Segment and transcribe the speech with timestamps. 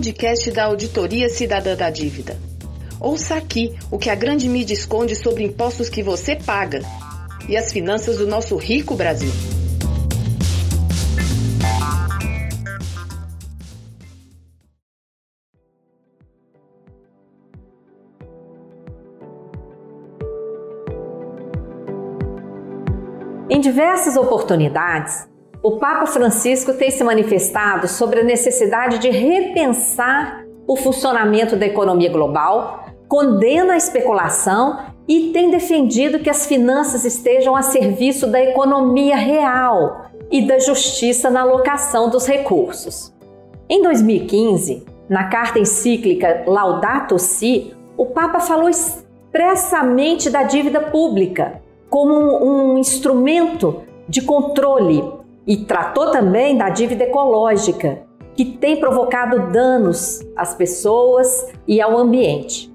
[0.00, 2.38] podcast da Auditoria Cidadã da Dívida.
[2.98, 6.80] Ouça aqui o que a grande mídia esconde sobre impostos que você paga
[7.46, 9.30] e as finanças do nosso rico Brasil.
[23.50, 25.28] Em diversas oportunidades,
[25.62, 32.10] o Papa Francisco tem se manifestado sobre a necessidade de repensar o funcionamento da economia
[32.10, 39.16] global, condena a especulação e tem defendido que as finanças estejam a serviço da economia
[39.16, 43.12] real e da justiça na alocação dos recursos.
[43.68, 52.14] Em 2015, na carta encíclica Laudato Si, o Papa falou expressamente da dívida pública como
[52.44, 55.19] um instrumento de controle
[55.50, 58.02] e tratou também da dívida ecológica,
[58.36, 62.72] que tem provocado danos às pessoas e ao ambiente.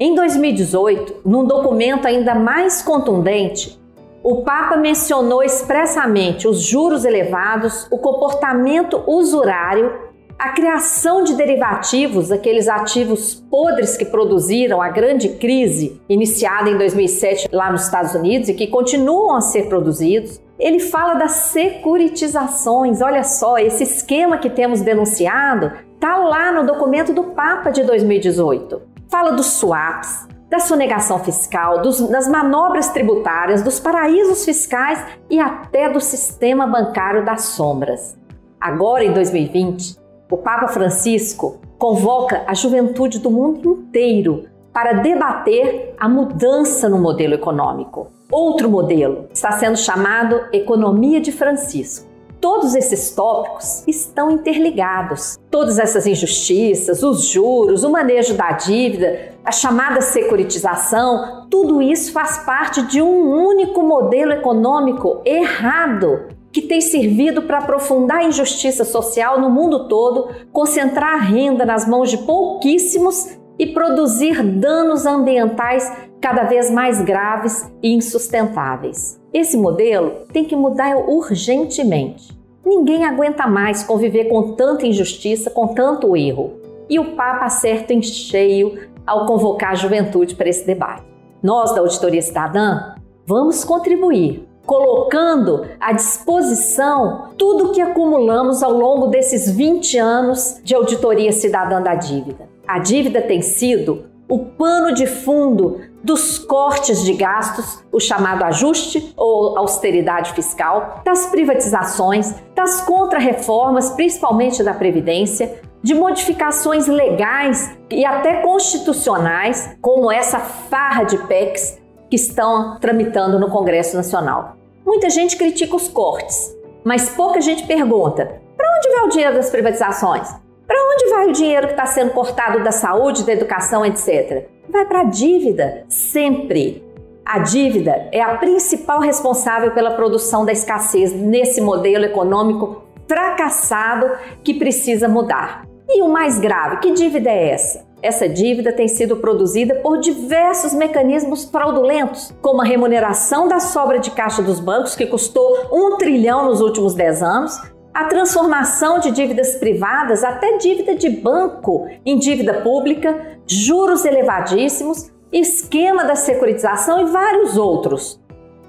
[0.00, 3.80] Em 2018, num documento ainda mais contundente,
[4.24, 10.06] o Papa mencionou expressamente os juros elevados, o comportamento usurário
[10.38, 17.48] a criação de derivativos, aqueles ativos podres que produziram a grande crise iniciada em 2007
[17.50, 20.38] lá nos Estados Unidos e que continuam a ser produzidos.
[20.58, 23.00] Ele fala das securitizações.
[23.00, 28.80] Olha só, esse esquema que temos denunciado está lá no documento do Papa de 2018.
[29.08, 35.88] Fala dos swaps, da sonegação fiscal, dos, das manobras tributárias, dos paraísos fiscais e até
[35.88, 38.16] do sistema bancário das sombras.
[38.60, 39.96] Agora, em 2020,
[40.30, 47.34] o Papa Francisco convoca a juventude do mundo inteiro para debater a mudança no modelo
[47.34, 48.05] econômico.
[48.38, 52.06] Outro modelo está sendo chamado Economia de Francisco.
[52.38, 55.38] Todos esses tópicos estão interligados.
[55.50, 62.44] Todas essas injustiças, os juros, o manejo da dívida, a chamada securitização, tudo isso faz
[62.44, 69.40] parte de um único modelo econômico errado que tem servido para aprofundar a injustiça social
[69.40, 75.90] no mundo todo, concentrar a renda nas mãos de pouquíssimos e produzir danos ambientais
[76.26, 79.16] cada vez mais graves e insustentáveis.
[79.32, 82.36] Esse modelo tem que mudar urgentemente.
[82.64, 86.54] Ninguém aguenta mais conviver com tanta injustiça, com tanto erro.
[86.90, 91.04] E o Papa acerta em cheio ao convocar a juventude para esse debate.
[91.40, 99.48] Nós, da Auditoria Cidadã, vamos contribuir colocando à disposição tudo que acumulamos ao longo desses
[99.48, 102.48] 20 anos de auditoria cidadã da dívida.
[102.66, 109.12] A dívida tem sido o pano de fundo dos cortes de gastos, o chamado ajuste
[109.16, 118.42] ou austeridade fiscal, das privatizações, das contrarreformas, principalmente da Previdência, de modificações legais e até
[118.42, 121.78] constitucionais, como essa farra de PECs
[122.10, 124.56] que estão tramitando no Congresso Nacional.
[124.84, 129.50] Muita gente critica os cortes, mas pouca gente pergunta: para onde vai o dinheiro das
[129.50, 130.45] privatizações?
[130.66, 134.48] Para onde vai o dinheiro que está sendo cortado da saúde, da educação, etc?
[134.68, 136.84] Vai para a dívida, sempre.
[137.24, 144.10] A dívida é a principal responsável pela produção da escassez nesse modelo econômico fracassado
[144.42, 145.66] que precisa mudar.
[145.88, 147.86] E o mais grave, que dívida é essa?
[148.02, 154.10] Essa dívida tem sido produzida por diversos mecanismos fraudulentos, como a remuneração da sobra de
[154.10, 157.60] caixa dos bancos, que custou um trilhão nos últimos 10 anos,
[157.96, 166.04] a transformação de dívidas privadas, até dívida de banco, em dívida pública, juros elevadíssimos, esquema
[166.04, 168.20] da securitização e vários outros.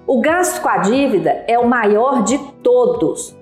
[0.07, 3.35] O gasto com a dívida é o maior de todos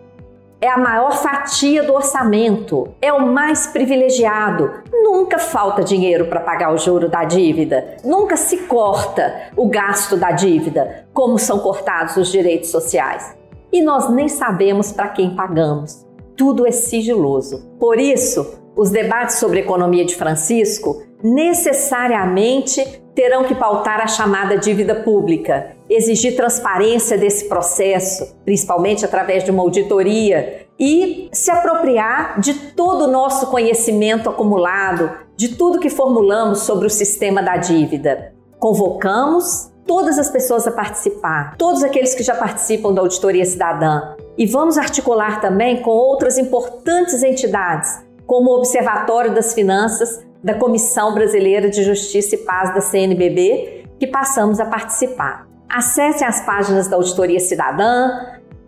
[0.62, 4.72] é a maior fatia do orçamento, é o mais privilegiado.
[4.91, 10.31] Nunca falta dinheiro para pagar o juro da dívida, nunca se corta o gasto da
[10.31, 13.38] dívida, como são cortados os direitos sociais.
[13.75, 16.07] E nós nem sabemos para quem pagamos.
[16.38, 17.69] Tudo é sigiloso.
[17.77, 24.95] Por isso, os debates sobre economia de Francisco necessariamente terão que pautar a chamada dívida
[24.95, 33.04] pública, exigir transparência desse processo, principalmente através de uma auditoria, e se apropriar de todo
[33.04, 38.33] o nosso conhecimento acumulado, de tudo que formulamos sobre o sistema da dívida.
[38.57, 44.45] Convocamos todas as pessoas a participar, todos aqueles que já participam da auditoria cidadã, e
[44.45, 51.69] vamos articular também com outras importantes entidades, como o Observatório das Finanças da Comissão Brasileira
[51.69, 55.47] de Justiça e Paz da CNBB, que passamos a participar.
[55.69, 58.11] Acesse as páginas da Auditoria Cidadã,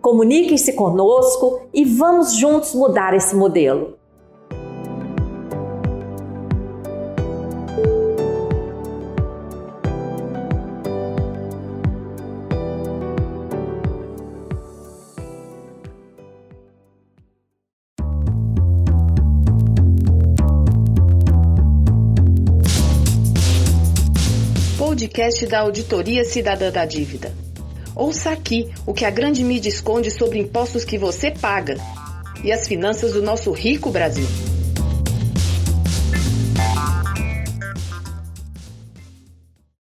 [0.00, 3.97] comuniquem-se conosco e vamos juntos mudar esse modelo.
[24.98, 27.32] Podcast da Auditoria Cidadã da Dívida.
[27.94, 31.76] Ouça aqui o que a grande mídia esconde sobre impostos que você paga
[32.42, 34.26] e as finanças do nosso rico Brasil.